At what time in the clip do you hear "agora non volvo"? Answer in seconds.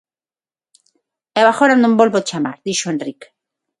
1.49-2.25